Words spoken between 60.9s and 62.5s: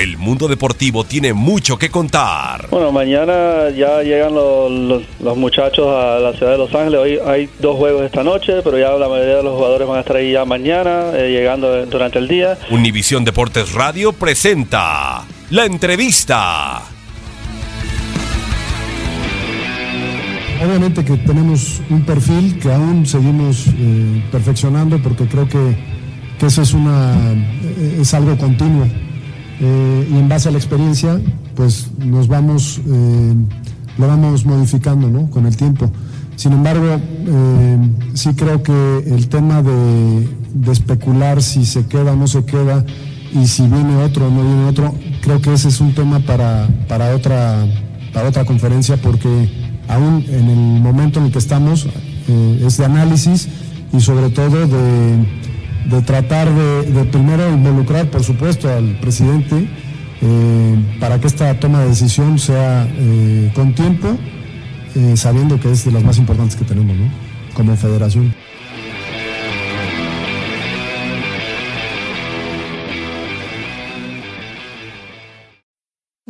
para que esta toma de decisión